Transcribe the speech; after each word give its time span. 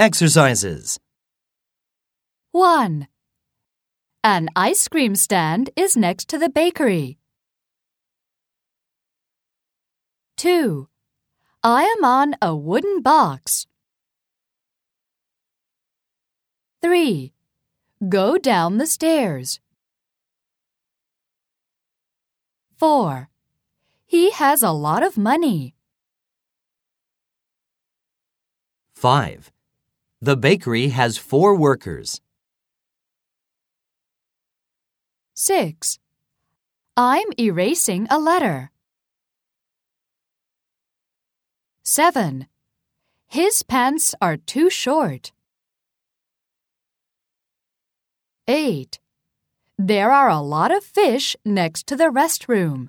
Exercises 0.00 1.00
1. 2.52 3.08
An 4.22 4.48
ice 4.54 4.86
cream 4.86 5.16
stand 5.16 5.70
is 5.74 5.96
next 5.96 6.28
to 6.28 6.38
the 6.38 6.48
bakery. 6.48 7.18
2. 10.36 10.88
I 11.64 11.82
am 11.82 12.04
on 12.04 12.36
a 12.40 12.54
wooden 12.54 13.02
box. 13.02 13.66
3. 16.80 17.32
Go 18.08 18.38
down 18.38 18.78
the 18.78 18.86
stairs. 18.86 19.58
4. 22.76 23.28
He 24.06 24.30
has 24.30 24.62
a 24.62 24.70
lot 24.70 25.02
of 25.02 25.18
money. 25.18 25.74
5. 28.94 29.50
The 30.20 30.36
bakery 30.36 30.88
has 30.88 31.16
four 31.16 31.54
workers. 31.54 32.20
6. 35.34 36.00
I'm 36.96 37.28
erasing 37.38 38.08
a 38.10 38.18
letter. 38.18 38.72
7. 41.84 42.48
His 43.28 43.62
pants 43.62 44.16
are 44.20 44.36
too 44.36 44.68
short. 44.68 45.30
8. 48.48 48.98
There 49.78 50.10
are 50.10 50.28
a 50.28 50.40
lot 50.40 50.72
of 50.72 50.82
fish 50.82 51.36
next 51.44 51.86
to 51.86 51.94
the 51.94 52.10
restroom. 52.10 52.88